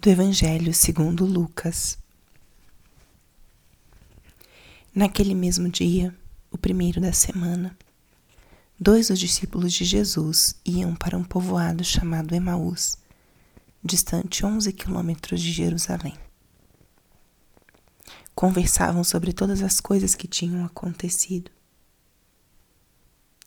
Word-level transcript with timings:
do 0.00 0.08
Evangelho 0.08 0.72
segundo 0.72 1.24
Lucas. 1.24 1.98
Naquele 4.94 5.34
mesmo 5.34 5.68
dia, 5.68 6.16
o 6.52 6.56
primeiro 6.56 7.00
da 7.00 7.12
semana, 7.12 7.76
dois 8.78 9.08
dos 9.08 9.18
discípulos 9.18 9.72
de 9.72 9.84
Jesus 9.84 10.54
iam 10.64 10.94
para 10.94 11.18
um 11.18 11.24
povoado 11.24 11.82
chamado 11.82 12.32
Emaús, 12.32 12.96
distante 13.82 14.46
11 14.46 14.72
quilômetros 14.72 15.40
de 15.40 15.50
Jerusalém. 15.50 16.16
Conversavam 18.36 19.02
sobre 19.02 19.32
todas 19.32 19.62
as 19.62 19.80
coisas 19.80 20.14
que 20.14 20.28
tinham 20.28 20.64
acontecido. 20.64 21.50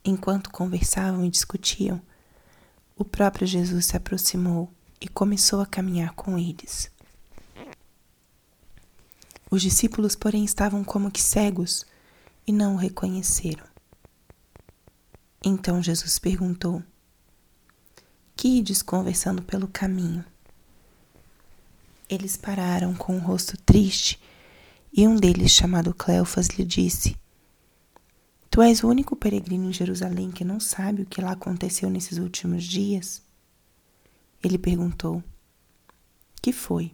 Enquanto 0.03 0.51
conversavam 0.51 1.23
e 1.23 1.29
discutiam, 1.29 2.01
o 2.93 3.05
próprio 3.05 3.47
Jesus 3.47 3.85
se 3.85 3.95
aproximou 3.95 4.69
e 5.01 5.07
começou 5.07 5.59
a 5.59 5.65
caminhar 5.65 6.13
com 6.13 6.37
eles. 6.37 6.91
Os 9.49 9.61
discípulos, 9.61 10.15
porém, 10.15 10.45
estavam 10.45 10.83
como 10.83 11.11
que 11.11 11.21
cegos 11.21 11.85
e 12.47 12.53
não 12.53 12.75
o 12.75 12.77
reconheceram. 12.77 13.65
Então 15.43 15.81
Jesus 15.81 16.19
perguntou: 16.19 16.83
Que 18.35 18.59
ides 18.59 18.81
conversando 18.81 19.41
pelo 19.41 19.67
caminho? 19.67 20.23
Eles 22.07 22.37
pararam 22.37 22.93
com 22.93 23.17
o 23.17 23.19
rosto 23.19 23.57
triste 23.57 24.21
e 24.93 25.07
um 25.07 25.15
deles, 25.15 25.51
chamado 25.51 25.93
Cleofas, 25.93 26.47
lhe 26.49 26.63
disse: 26.63 27.17
Tu 28.49 28.61
és 28.61 28.83
o 28.83 28.87
único 28.89 29.15
peregrino 29.15 29.69
em 29.69 29.73
Jerusalém 29.73 30.29
que 30.29 30.43
não 30.43 30.59
sabe 30.59 31.01
o 31.01 31.05
que 31.05 31.21
lá 31.21 31.31
aconteceu 31.31 31.89
nesses 31.89 32.17
últimos 32.17 32.63
dias? 32.63 33.21
Ele 34.43 34.57
perguntou: 34.57 35.23
Que 36.41 36.51
foi? 36.51 36.91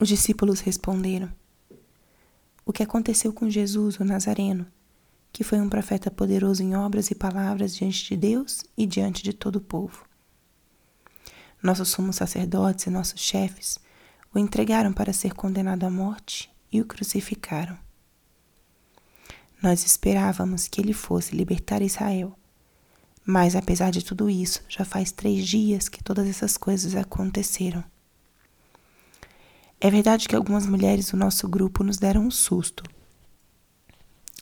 Os 0.00 0.08
discípulos 0.08 0.60
responderam: 0.60 1.32
O 2.64 2.72
que 2.72 2.82
aconteceu 2.82 3.32
com 3.32 3.48
Jesus, 3.48 3.98
o 3.98 4.04
Nazareno, 4.04 4.66
que 5.32 5.44
foi 5.44 5.60
um 5.60 5.68
profeta 5.68 6.10
poderoso 6.10 6.62
em 6.62 6.76
obras 6.76 7.10
e 7.10 7.14
palavras 7.14 7.74
diante 7.76 8.04
de 8.08 8.16
Deus 8.16 8.64
e 8.76 8.86
diante 8.86 9.22
de 9.22 9.32
todo 9.32 9.56
o 9.56 9.60
povo. 9.60 10.04
Nossos 11.62 11.88
sumos 11.88 12.16
sacerdotes 12.16 12.86
e 12.86 12.90
nossos 12.90 13.20
chefes 13.20 13.78
o 14.34 14.38
entregaram 14.38 14.92
para 14.92 15.12
ser 15.12 15.34
condenado 15.34 15.84
à 15.84 15.90
morte 15.90 16.50
e 16.70 16.80
o 16.80 16.84
crucificaram. 16.84 17.78
Nós 19.60 19.84
esperávamos 19.84 20.68
que 20.68 20.80
ele 20.80 20.92
fosse 20.92 21.34
libertar 21.34 21.82
Israel 21.82 22.38
mas 23.30 23.54
apesar 23.54 23.90
de 23.90 24.02
tudo 24.02 24.30
isso, 24.30 24.62
já 24.70 24.86
faz 24.86 25.12
três 25.12 25.46
dias 25.46 25.86
que 25.86 26.02
todas 26.02 26.26
essas 26.26 26.56
coisas 26.56 26.94
aconteceram. 26.94 27.84
É 29.78 29.90
verdade 29.90 30.26
que 30.26 30.34
algumas 30.34 30.66
mulheres 30.66 31.10
do 31.10 31.16
nosso 31.18 31.46
grupo 31.46 31.84
nos 31.84 31.98
deram 31.98 32.22
um 32.22 32.30
susto. 32.30 32.82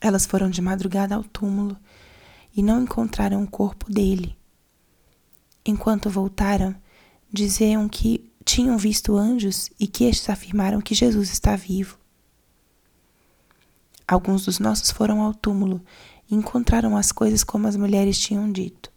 Elas 0.00 0.24
foram 0.24 0.48
de 0.48 0.62
madrugada 0.62 1.16
ao 1.16 1.24
túmulo 1.24 1.76
e 2.56 2.62
não 2.62 2.84
encontraram 2.84 3.42
o 3.42 3.50
corpo 3.50 3.92
dele. 3.92 4.38
Enquanto 5.64 6.08
voltaram, 6.08 6.72
diziam 7.32 7.88
que 7.88 8.30
tinham 8.44 8.78
visto 8.78 9.16
anjos 9.16 9.68
e 9.80 9.88
que 9.88 10.04
estes 10.04 10.30
afirmaram 10.30 10.80
que 10.80 10.94
Jesus 10.94 11.32
está 11.32 11.56
vivo. 11.56 11.98
Alguns 14.06 14.44
dos 14.44 14.60
nossos 14.60 14.92
foram 14.92 15.20
ao 15.22 15.34
túmulo 15.34 15.84
e 16.30 16.34
encontraram 16.34 16.96
as 16.96 17.12
coisas 17.12 17.44
como 17.44 17.66
as 17.66 17.76
mulheres 17.76 18.18
tinham 18.18 18.50
dito. 18.50 18.92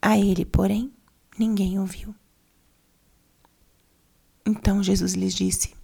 A 0.00 0.18
ele, 0.18 0.44
porém, 0.44 0.92
ninguém 1.38 1.78
ouviu. 1.78 2.14
Então 4.44 4.82
Jesus 4.82 5.14
lhes 5.14 5.34
disse: 5.34 5.74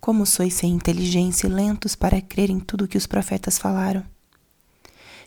Como 0.00 0.24
sois 0.24 0.54
sem 0.54 0.72
inteligência 0.72 1.46
e 1.46 1.50
lentos 1.50 1.96
para 1.96 2.20
crer 2.20 2.50
em 2.50 2.60
tudo 2.60 2.84
o 2.84 2.88
que 2.88 2.96
os 2.96 3.06
profetas 3.06 3.58
falaram? 3.58 4.04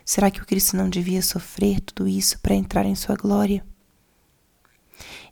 Será 0.04 0.30
que 0.30 0.40
o 0.40 0.46
Cristo 0.46 0.76
não 0.76 0.88
devia 0.88 1.22
sofrer 1.22 1.80
tudo 1.80 2.08
isso 2.08 2.38
para 2.40 2.54
entrar 2.54 2.86
em 2.86 2.94
sua 2.94 3.14
glória? 3.14 3.64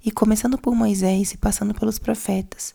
E 0.04 0.10
começando 0.10 0.56
por 0.58 0.74
Moisés 0.74 1.32
e 1.32 1.36
passando 1.36 1.74
pelos 1.74 1.98
profetas, 1.98 2.74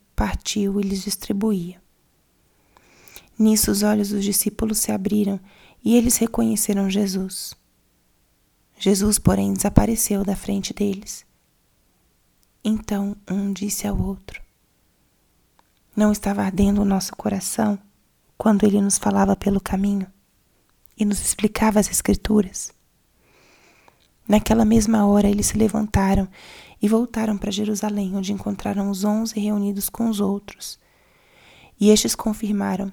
partiu 0.21 0.79
e 0.79 0.83
lhes 0.83 1.01
distribuía. 1.01 1.81
Nisso 3.39 3.71
os 3.71 3.81
olhos 3.81 4.09
dos 4.09 4.23
discípulos 4.23 4.77
se 4.77 4.91
abriram 4.91 5.39
e 5.83 5.97
eles 5.97 6.17
reconheceram 6.17 6.87
Jesus. 6.91 7.55
Jesus, 8.77 9.17
porém, 9.17 9.51
desapareceu 9.51 10.23
da 10.23 10.35
frente 10.35 10.75
deles. 10.75 11.25
Então 12.63 13.15
um 13.27 13.51
disse 13.51 13.87
ao 13.87 13.99
outro: 13.99 14.39
Não 15.95 16.11
estava 16.11 16.43
ardendo 16.43 16.83
o 16.83 16.85
nosso 16.85 17.15
coração 17.15 17.79
quando 18.37 18.63
ele 18.63 18.79
nos 18.79 18.99
falava 18.99 19.35
pelo 19.35 19.59
caminho 19.59 20.05
e 20.95 21.03
nos 21.03 21.19
explicava 21.19 21.79
as 21.79 21.89
Escrituras? 21.89 22.71
Naquela 24.27 24.65
mesma 24.65 25.03
hora 25.07 25.27
eles 25.27 25.47
se 25.47 25.57
levantaram 25.57 26.29
e 26.81 26.87
voltaram 26.87 27.37
para 27.37 27.51
Jerusalém, 27.51 28.15
onde 28.15 28.33
encontraram 28.33 28.89
os 28.89 29.03
onze 29.03 29.39
reunidos 29.39 29.87
com 29.87 30.09
os 30.09 30.19
outros. 30.19 30.79
E 31.79 31.89
estes 31.89 32.15
confirmaram: 32.15 32.91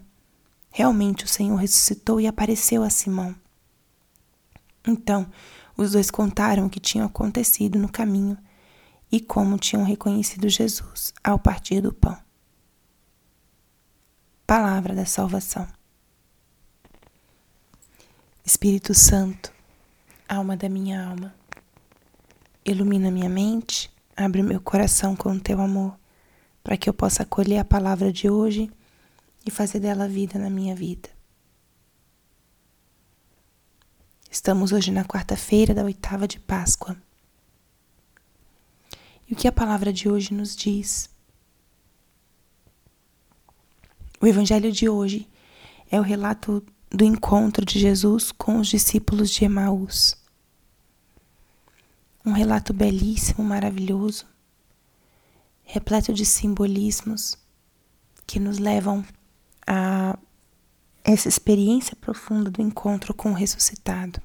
realmente 0.71 1.25
o 1.25 1.29
Senhor 1.29 1.57
ressuscitou 1.57 2.21
e 2.21 2.27
apareceu 2.27 2.83
a 2.83 2.91
Simão. 2.91 3.35
Então, 4.87 5.27
os 5.77 5.93
dois 5.93 6.11
contaram 6.11 6.67
o 6.67 6.71
que 6.71 6.81
tinha 6.81 7.05
acontecido 7.05 7.79
no 7.79 7.89
caminho 7.89 8.37
e 9.11 9.21
como 9.21 9.59
tinham 9.59 9.85
reconhecido 9.85 10.49
Jesus 10.49 11.13
ao 11.23 11.39
partir 11.39 11.81
do 11.81 11.93
pão. 11.93 12.17
Palavra 14.47 14.95
da 14.95 15.05
Salvação. 15.05 15.69
Espírito 18.45 18.95
Santo, 18.95 19.53
alma 20.27 20.57
da 20.57 20.69
minha 20.71 21.07
alma, 21.07 21.35
Ilumina 22.71 23.11
minha 23.11 23.31
mente, 23.31 23.91
abre 24.15 24.43
meu 24.43 24.61
coração 24.61 25.17
com 25.17 25.33
o 25.33 25.41
teu 25.41 25.59
amor, 25.59 25.99
para 26.63 26.77
que 26.77 26.87
eu 26.87 26.93
possa 26.93 27.23
acolher 27.23 27.57
a 27.57 27.65
palavra 27.65 28.13
de 28.13 28.29
hoje 28.29 28.71
e 29.47 29.51
fazer 29.51 29.81
dela 29.81 30.07
vida 30.07 30.39
na 30.39 30.51
minha 30.51 30.77
vida. 30.77 31.09
Estamos 34.31 34.71
hoje 34.71 34.91
na 34.91 35.03
quarta-feira 35.03 35.73
da 35.73 35.83
oitava 35.83 36.29
de 36.29 36.39
Páscoa. 36.39 36.95
E 39.27 39.33
o 39.33 39.37
que 39.37 39.49
a 39.49 39.53
palavra 39.53 39.91
de 39.91 40.07
hoje 40.07 40.35
nos 40.35 40.55
diz? 40.55 41.09
O 44.21 44.27
evangelho 44.27 44.71
de 44.71 44.91
hoje 44.91 45.27
é 45.91 45.99
o 45.99 46.03
relato 46.03 46.63
do 46.91 47.03
encontro 47.03 47.65
de 47.65 47.79
Jesus 47.79 48.31
com 48.31 48.59
os 48.59 48.69
discípulos 48.69 49.31
de 49.31 49.47
Emaús 49.47 50.19
um 52.25 52.33
relato 52.33 52.73
belíssimo, 52.73 53.43
maravilhoso, 53.45 54.27
repleto 55.63 56.13
de 56.13 56.25
simbolismos 56.25 57.37
que 58.27 58.39
nos 58.39 58.59
levam 58.59 59.05
a 59.67 60.19
essa 61.05 61.29
experiência 61.29 61.97
profunda 61.97 62.51
do 62.51 62.61
encontro 62.61 63.15
com 63.15 63.31
o 63.31 63.35
ressuscitado. 63.35 64.21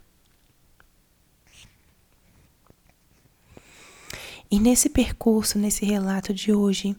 E 4.51 4.59
nesse 4.59 4.89
percurso, 4.89 5.57
nesse 5.57 5.85
relato 5.85 6.33
de 6.33 6.53
hoje, 6.53 6.95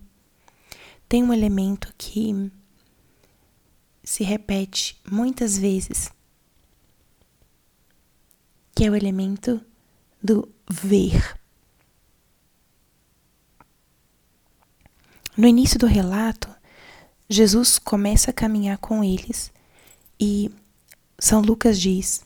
tem 1.08 1.22
um 1.22 1.32
elemento 1.32 1.94
que 1.96 2.50
se 4.02 4.24
repete 4.24 5.00
muitas 5.10 5.56
vezes, 5.56 6.10
que 8.74 8.84
é 8.84 8.90
o 8.90 8.96
elemento 8.96 9.64
do 10.24 10.48
ver. 10.66 11.38
No 15.36 15.46
início 15.46 15.78
do 15.78 15.86
relato, 15.86 16.48
Jesus 17.28 17.78
começa 17.78 18.30
a 18.30 18.34
caminhar 18.34 18.78
com 18.78 19.04
eles 19.04 19.52
e 20.18 20.50
São 21.18 21.42
Lucas 21.42 21.78
diz: 21.78 22.24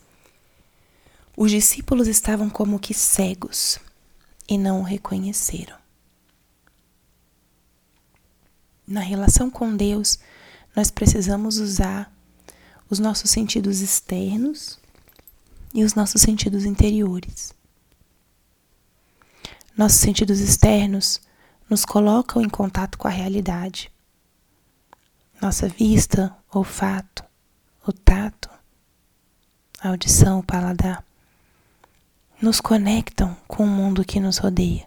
os 1.37 1.51
discípulos 1.51 2.07
estavam 2.07 2.49
como 2.49 2.79
que 2.79 2.95
cegos 2.95 3.81
e 4.49 4.57
não 4.57 4.81
o 4.81 4.85
reconheceram. 4.85 5.77
Na 8.87 9.01
relação 9.01 9.51
com 9.51 9.77
Deus, 9.77 10.19
nós 10.75 10.91
precisamos 10.91 11.59
usar 11.59 12.13
os 12.89 12.99
nossos 13.01 13.31
sentidos 13.31 13.81
externos 13.81 14.79
e 15.75 15.83
os 15.83 15.95
nossos 15.95 16.23
sentidos 16.23 16.65
interiores. 16.65 17.58
Nossos 19.79 20.01
sentidos 20.01 20.41
externos 20.41 21.21
nos 21.71 21.85
colocam 21.85 22.43
em 22.43 22.49
contato 22.49 22.99
com 22.99 23.07
a 23.07 23.13
realidade. 23.13 23.93
Nossa 25.41 25.69
vista, 25.69 26.37
olfato, 26.53 27.25
o 27.87 27.93
tato, 27.93 28.51
a 29.81 29.91
audição, 29.91 30.41
o 30.41 30.43
paladar 30.43 31.05
nos 32.43 32.61
conectam 32.61 33.37
com 33.47 33.63
o 33.63 33.69
mundo 33.69 34.05
que 34.05 34.19
nos 34.19 34.39
rodeia. 34.39 34.85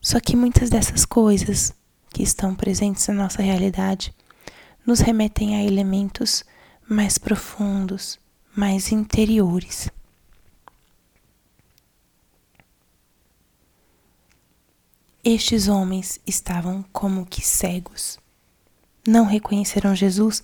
Só 0.00 0.20
que 0.20 0.36
muitas 0.36 0.70
dessas 0.70 1.04
coisas 1.04 1.74
que 2.14 2.22
estão 2.22 2.54
presentes 2.54 3.08
na 3.08 3.14
nossa 3.14 3.42
realidade 3.42 4.14
nos 4.86 5.00
remetem 5.00 5.56
a 5.56 5.64
elementos 5.64 6.44
mais 6.88 7.18
profundos, 7.18 8.20
mais 8.54 8.92
interiores. 8.92 9.90
Estes 15.24 15.68
homens 15.68 16.18
estavam 16.26 16.82
como 16.92 17.24
que 17.24 17.40
cegos. 17.40 18.18
Não 19.06 19.24
reconheceram 19.24 19.94
Jesus 19.94 20.42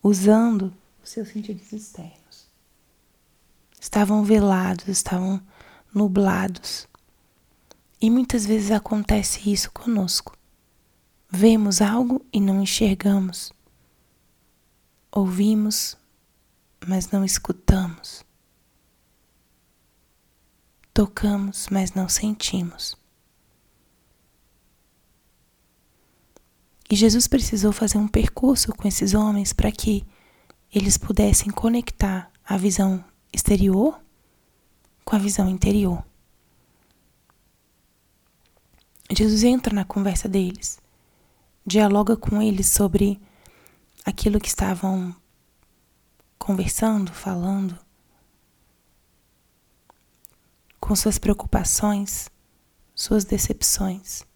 usando 0.00 0.72
os 1.02 1.10
seus 1.10 1.26
sentidos 1.26 1.72
externos. 1.72 2.46
Estavam 3.80 4.22
velados, 4.22 4.86
estavam 4.86 5.42
nublados. 5.92 6.86
E 8.00 8.08
muitas 8.10 8.46
vezes 8.46 8.70
acontece 8.70 9.52
isso 9.52 9.72
conosco. 9.72 10.38
Vemos 11.28 11.82
algo 11.82 12.24
e 12.32 12.40
não 12.40 12.62
enxergamos. 12.62 13.52
Ouvimos, 15.10 15.96
mas 16.86 17.10
não 17.10 17.24
escutamos. 17.24 18.24
Tocamos, 20.94 21.66
mas 21.72 21.92
não 21.92 22.08
sentimos. 22.08 23.01
E 26.92 26.94
Jesus 26.94 27.26
precisou 27.26 27.72
fazer 27.72 27.96
um 27.96 28.06
percurso 28.06 28.70
com 28.74 28.86
esses 28.86 29.14
homens 29.14 29.54
para 29.54 29.72
que 29.72 30.06
eles 30.70 30.98
pudessem 30.98 31.50
conectar 31.50 32.30
a 32.44 32.58
visão 32.58 33.02
exterior 33.32 33.98
com 35.02 35.16
a 35.16 35.18
visão 35.18 35.48
interior. 35.48 36.04
Jesus 39.10 39.42
entra 39.42 39.74
na 39.74 39.86
conversa 39.86 40.28
deles, 40.28 40.78
dialoga 41.66 42.14
com 42.14 42.42
eles 42.42 42.68
sobre 42.68 43.18
aquilo 44.04 44.38
que 44.38 44.48
estavam 44.48 45.16
conversando, 46.38 47.10
falando, 47.10 47.78
com 50.78 50.94
suas 50.94 51.18
preocupações, 51.18 52.28
suas 52.94 53.24
decepções 53.24 54.30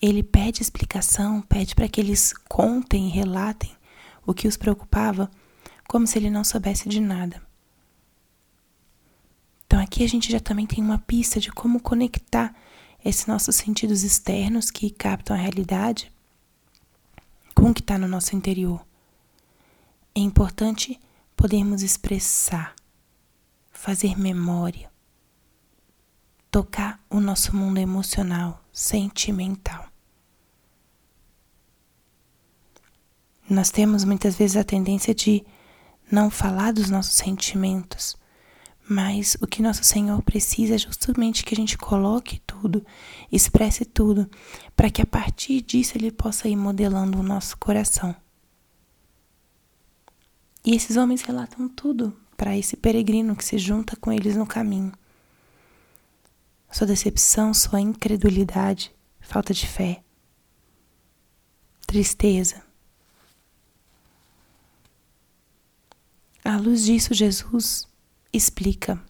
ele 0.00 0.22
pede 0.22 0.62
explicação, 0.62 1.40
pede 1.42 1.74
para 1.74 1.88
que 1.88 2.00
eles 2.00 2.32
contem 2.48 3.08
relatem 3.08 3.74
o 4.26 4.34
que 4.34 4.48
os 4.48 4.56
preocupava, 4.56 5.30
como 5.88 6.06
se 6.06 6.18
ele 6.18 6.30
não 6.30 6.44
soubesse 6.44 6.88
de 6.88 7.00
nada. 7.00 7.40
Então 9.66 9.80
aqui 9.80 10.04
a 10.04 10.08
gente 10.08 10.30
já 10.30 10.40
também 10.40 10.66
tem 10.66 10.82
uma 10.82 10.98
pista 10.98 11.40
de 11.40 11.50
como 11.50 11.80
conectar 11.80 12.54
esses 13.04 13.26
nossos 13.26 13.56
sentidos 13.56 14.02
externos 14.02 14.70
que 14.70 14.90
captam 14.90 15.36
a 15.36 15.38
realidade 15.38 16.12
com 17.54 17.70
o 17.70 17.74
que 17.74 17.80
está 17.80 17.96
no 17.96 18.08
nosso 18.08 18.34
interior. 18.36 18.84
É 20.14 20.20
importante 20.20 21.00
podermos 21.36 21.82
expressar, 21.82 22.74
fazer 23.70 24.18
memória, 24.18 24.90
tocar 26.50 27.00
o 27.10 27.20
nosso 27.20 27.54
mundo 27.54 27.78
emocional, 27.78 28.64
sentimental. 28.76 29.88
Nós 33.48 33.70
temos 33.70 34.04
muitas 34.04 34.36
vezes 34.36 34.54
a 34.54 34.62
tendência 34.62 35.14
de 35.14 35.42
não 36.12 36.28
falar 36.28 36.74
dos 36.74 36.90
nossos 36.90 37.14
sentimentos, 37.14 38.18
mas 38.86 39.34
o 39.40 39.46
que 39.46 39.62
nosso 39.62 39.82
Senhor 39.82 40.20
precisa 40.22 40.74
é 40.74 40.78
justamente 40.78 41.42
que 41.42 41.54
a 41.54 41.56
gente 41.56 41.78
coloque 41.78 42.42
tudo, 42.46 42.84
expresse 43.32 43.82
tudo, 43.86 44.28
para 44.76 44.90
que 44.90 45.00
a 45.00 45.06
partir 45.06 45.62
disso 45.62 45.96
Ele 45.96 46.12
possa 46.12 46.46
ir 46.46 46.56
modelando 46.56 47.18
o 47.18 47.22
nosso 47.22 47.56
coração. 47.56 48.14
E 50.62 50.74
esses 50.74 50.98
homens 50.98 51.22
relatam 51.22 51.66
tudo 51.66 52.14
para 52.36 52.54
esse 52.54 52.76
peregrino 52.76 53.34
que 53.34 53.44
se 53.44 53.56
junta 53.56 53.96
com 53.96 54.12
eles 54.12 54.36
no 54.36 54.46
caminho 54.46 54.92
sua 56.76 56.86
decepção, 56.86 57.54
sua 57.54 57.80
incredulidade, 57.80 58.94
falta 59.18 59.54
de 59.54 59.66
fé, 59.66 60.04
tristeza. 61.86 62.62
À 66.44 66.58
luz 66.58 66.84
disso, 66.84 67.14
Jesus 67.14 67.88
explica, 68.30 69.02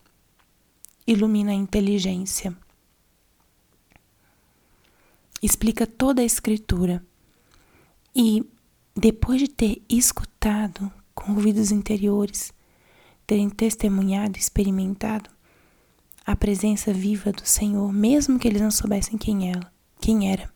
ilumina 1.04 1.50
a 1.50 1.56
inteligência, 1.56 2.56
explica 5.42 5.88
toda 5.88 6.22
a 6.22 6.24
Escritura 6.24 7.04
e, 8.14 8.48
depois 8.94 9.40
de 9.40 9.48
ter 9.48 9.82
escutado 9.88 10.88
com 11.16 11.32
ouvidos 11.32 11.72
interiores, 11.72 12.52
terem 13.26 13.50
testemunhado, 13.50 14.38
experimentado, 14.38 15.35
a 16.26 16.34
presença 16.34 16.92
viva 16.92 17.30
do 17.30 17.46
Senhor, 17.46 17.92
mesmo 17.92 18.36
que 18.36 18.48
eles 18.48 18.60
não 18.60 18.70
soubessem 18.70 19.16
quem 19.16 19.52
ela, 19.52 19.72
quem 20.00 20.32
era. 20.32 20.52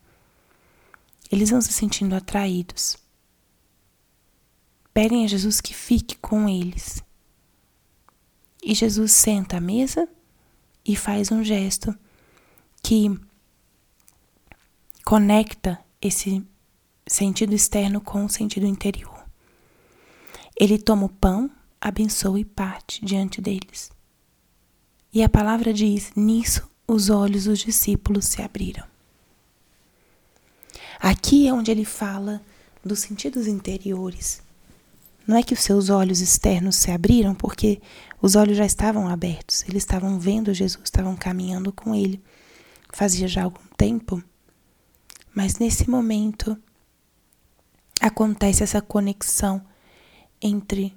Eles 1.30 1.50
vão 1.50 1.60
se 1.60 1.72
sentindo 1.72 2.16
atraídos. 2.16 2.98
Pedem 4.92 5.24
a 5.24 5.28
Jesus 5.28 5.60
que 5.60 5.72
fique 5.72 6.18
com 6.18 6.48
eles. 6.48 7.04
E 8.60 8.74
Jesus 8.74 9.12
senta 9.12 9.58
à 9.58 9.60
mesa 9.60 10.08
e 10.84 10.96
faz 10.96 11.30
um 11.30 11.44
gesto 11.44 11.96
que 12.82 13.08
conecta 15.04 15.78
esse 16.02 16.44
sentido 17.06 17.54
externo 17.54 18.00
com 18.00 18.24
o 18.24 18.28
sentido 18.28 18.66
interior. 18.66 19.24
Ele 20.58 20.78
toma 20.78 21.06
o 21.06 21.08
pão, 21.08 21.48
abençoa 21.80 22.40
e 22.40 22.44
parte 22.44 23.04
diante 23.04 23.40
deles. 23.40 23.92
E 25.12 25.22
a 25.22 25.28
palavra 25.28 25.72
diz: 25.72 26.12
Nisso 26.14 26.68
os 26.86 27.10
olhos 27.10 27.44
dos 27.44 27.58
discípulos 27.58 28.26
se 28.26 28.42
abriram. 28.42 28.84
Aqui 31.00 31.48
é 31.48 31.52
onde 31.52 31.70
ele 31.70 31.84
fala 31.84 32.42
dos 32.84 33.00
sentidos 33.00 33.46
interiores. 33.46 34.42
Não 35.26 35.36
é 35.36 35.42
que 35.42 35.54
os 35.54 35.60
seus 35.60 35.90
olhos 35.90 36.20
externos 36.20 36.76
se 36.76 36.90
abriram, 36.90 37.34
porque 37.34 37.80
os 38.20 38.34
olhos 38.34 38.56
já 38.56 38.66
estavam 38.66 39.08
abertos, 39.08 39.62
eles 39.68 39.82
estavam 39.82 40.18
vendo 40.18 40.52
Jesus, 40.52 40.82
estavam 40.84 41.16
caminhando 41.16 41.72
com 41.72 41.94
ele. 41.94 42.22
Fazia 42.92 43.28
já 43.28 43.44
algum 43.44 43.64
tempo. 43.76 44.22
Mas 45.34 45.58
nesse 45.58 45.88
momento 45.88 46.56
acontece 48.00 48.62
essa 48.62 48.82
conexão 48.82 49.64
entre 50.42 50.96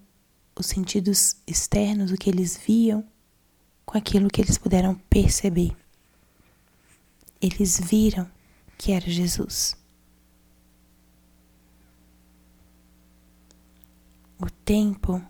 os 0.56 0.66
sentidos 0.66 1.36
externos, 1.46 2.12
o 2.12 2.18
que 2.18 2.30
eles 2.30 2.58
viam, 2.58 3.06
com 3.86 3.98
aquilo 3.98 4.30
que 4.30 4.42
eles 4.42 4.58
puderam 4.58 4.96
perceber. 5.10 5.76
Eles 7.42 7.80
viram 7.80 8.30
que 8.78 8.92
era 8.92 9.10
Jesus. 9.10 9.76
O 14.40 14.50
tempo, 14.50 15.22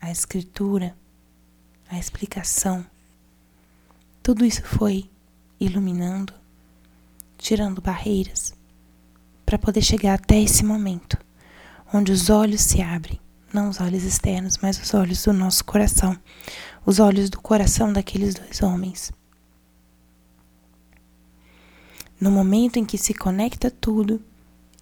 a 0.00 0.10
escritura, 0.10 0.96
a 1.88 1.98
explicação, 1.98 2.84
tudo 4.22 4.44
isso 4.44 4.62
foi 4.62 5.10
iluminando, 5.60 6.32
tirando 7.38 7.80
barreiras, 7.80 8.54
para 9.44 9.58
poder 9.58 9.82
chegar 9.82 10.14
até 10.14 10.40
esse 10.40 10.64
momento, 10.64 11.18
onde 11.92 12.10
os 12.10 12.30
olhos 12.30 12.62
se 12.62 12.80
abrem, 12.80 13.20
não 13.54 13.68
os 13.68 13.80
olhos 13.80 14.02
externos, 14.02 14.58
mas 14.58 14.78
os 14.80 14.92
olhos 14.92 15.22
do 15.22 15.32
nosso 15.32 15.64
coração, 15.64 16.18
os 16.84 16.98
olhos 16.98 17.30
do 17.30 17.40
coração 17.40 17.92
daqueles 17.92 18.34
dois 18.34 18.60
homens. 18.60 19.12
No 22.20 22.30
momento 22.30 22.78
em 22.78 22.84
que 22.84 22.98
se 22.98 23.14
conecta 23.14 23.70
tudo, 23.70 24.20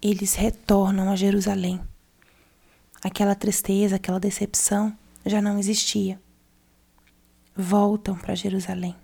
eles 0.00 0.34
retornam 0.34 1.10
a 1.10 1.16
Jerusalém. 1.16 1.80
Aquela 3.04 3.34
tristeza, 3.34 3.96
aquela 3.96 4.18
decepção 4.18 4.96
já 5.24 5.40
não 5.40 5.58
existia. 5.58 6.20
voltam 7.54 8.16
para 8.16 8.34
Jerusalém. 8.34 8.96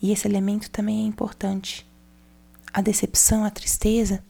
E 0.00 0.10
esse 0.10 0.26
elemento 0.26 0.70
também 0.70 1.04
é 1.04 1.06
importante. 1.06 1.86
A 2.72 2.80
decepção, 2.80 3.44
a 3.44 3.50
tristeza 3.50 4.24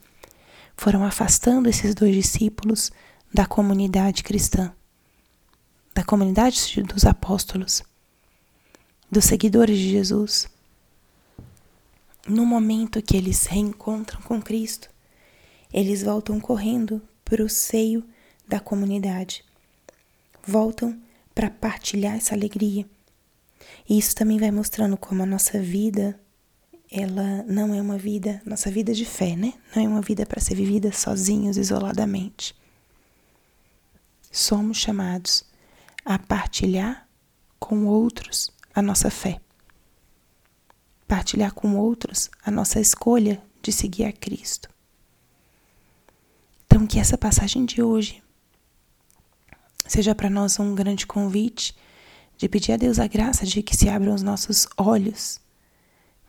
foram 0.75 1.05
afastando 1.05 1.69
esses 1.69 1.95
dois 1.95 2.13
discípulos 2.13 2.91
da 3.33 3.45
comunidade 3.45 4.23
cristã, 4.23 4.73
da 5.93 6.03
comunidade 6.03 6.81
dos 6.83 7.05
apóstolos, 7.05 7.83
dos 9.09 9.25
seguidores 9.25 9.77
de 9.77 9.91
Jesus. 9.91 10.47
No 12.27 12.45
momento 12.45 13.01
que 13.01 13.15
eles 13.15 13.45
reencontram 13.45 14.21
com 14.21 14.41
Cristo, 14.41 14.89
eles 15.71 16.03
voltam 16.03 16.39
correndo 16.39 17.01
para 17.23 17.43
o 17.43 17.49
seio 17.49 18.03
da 18.47 18.59
comunidade. 18.59 19.43
Voltam 20.45 20.99
para 21.33 21.49
partilhar 21.49 22.15
essa 22.15 22.33
alegria. 22.33 22.85
E 23.87 23.97
isso 23.97 24.15
também 24.15 24.39
vai 24.39 24.51
mostrando 24.51 24.95
como 24.97 25.23
a 25.23 25.25
nossa 25.25 25.59
vida, 25.59 26.19
ela 26.91 27.43
não 27.43 27.73
é 27.73 27.81
uma 27.81 27.97
vida, 27.97 28.41
nossa 28.45 28.71
vida 28.71 28.93
de 28.93 29.05
fé, 29.05 29.35
né? 29.35 29.53
Não 29.75 29.83
é 29.83 29.87
uma 29.87 30.01
vida 30.01 30.25
para 30.25 30.39
ser 30.39 30.55
vivida 30.55 30.91
sozinhos, 30.91 31.57
isoladamente. 31.57 32.55
Somos 34.35 34.75
chamados 34.75 35.45
a 36.03 36.19
partilhar 36.19 37.07
com 37.57 37.85
outros 37.85 38.51
a 38.73 38.81
nossa 38.81 39.09
fé. 39.09 39.39
Partilhar 41.07 41.53
com 41.53 41.77
outros 41.77 42.29
a 42.43 42.51
nossa 42.51 42.81
escolha 42.81 43.41
de 43.61 43.71
seguir 43.71 44.03
a 44.03 44.11
Cristo. 44.11 44.69
Então, 46.65 46.85
que 46.85 46.99
essa 46.99 47.17
passagem 47.17 47.63
de 47.63 47.81
hoje 47.81 48.21
seja 49.87 50.13
para 50.13 50.29
nós 50.29 50.59
um 50.59 50.75
grande 50.75 51.07
convite 51.07 51.73
de 52.37 52.49
pedir 52.49 52.73
a 52.73 52.77
Deus 52.77 52.99
a 52.99 53.07
graça 53.07 53.45
de 53.45 53.63
que 53.63 53.73
se 53.73 53.87
abram 53.87 54.13
os 54.13 54.21
nossos 54.21 54.67
olhos, 54.75 55.39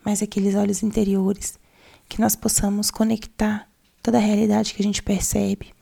mas 0.05 0.23
aqueles 0.23 0.55
olhos 0.55 0.81
interiores, 0.81 1.59
que 2.07 2.21
nós 2.21 2.37
possamos 2.37 2.89
conectar 2.89 3.69
toda 4.01 4.17
a 4.17 4.21
realidade 4.21 4.73
que 4.73 4.81
a 4.81 4.85
gente 4.85 5.03
percebe 5.03 5.73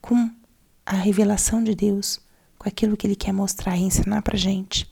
com 0.00 0.30
a 0.86 0.94
revelação 0.94 1.62
de 1.62 1.74
Deus, 1.74 2.20
com 2.56 2.68
aquilo 2.68 2.96
que 2.96 3.06
Ele 3.06 3.16
quer 3.16 3.32
mostrar 3.32 3.76
e 3.76 3.82
ensinar 3.82 4.22
para 4.22 4.38
gente. 4.38 4.88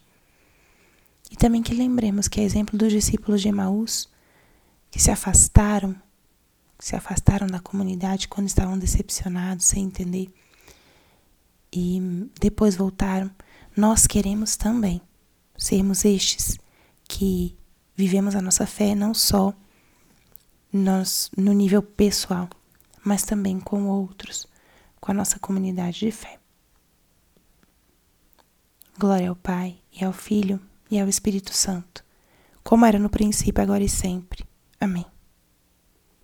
E 1.31 1.37
também 1.37 1.63
que 1.63 1.73
lembremos 1.73 2.29
que 2.29 2.41
é 2.41 2.45
exemplo 2.45 2.77
dos 2.77 2.93
discípulos 2.93 3.41
de 3.41 3.49
Emaús, 3.49 4.09
que 4.91 5.01
se 5.01 5.11
afastaram 5.11 5.97
se 6.79 6.95
afastaram 6.95 7.47
da 7.47 7.61
comunidade 7.61 8.29
quando 8.29 8.47
estavam 8.47 8.79
decepcionados, 8.79 9.65
sem 9.65 9.85
entender, 9.85 10.31
e 11.73 12.29
depois 12.39 12.77
voltaram. 12.77 13.31
Nós 13.77 14.07
queremos 14.07 14.57
também 14.57 15.01
sermos 15.57 16.05
estes 16.05 16.59
que 17.09 17.57
vivemos 17.97 18.35
a 18.35 18.43
nossa 18.43 18.67
fé 18.67 18.95
não 18.95 19.15
só 19.15 19.55
nós, 20.73 21.31
no 21.37 21.53
nível 21.53 21.83
pessoal, 21.83 22.51
mas 23.03 23.23
também 23.23 23.59
com 23.59 23.87
outros, 23.87 24.47
com 25.05 25.11
a 25.11 25.15
nossa 25.15 25.39
comunidade 25.39 25.99
de 25.99 26.11
fé. 26.11 26.39
Glória 28.99 29.29
ao 29.29 29.37
Pai, 29.37 29.77
e 29.93 30.03
ao 30.03 30.15
Filho, 30.15 30.59
e 30.91 30.99
ao 30.99 31.07
Espírito 31.07 31.53
Santo, 31.53 32.03
como 32.63 32.87
era 32.87 32.99
no 32.99 33.11
princípio, 33.11 33.63
agora 33.63 33.85
e 33.85 33.89
sempre. 33.89 34.47
Amém. 34.81 35.05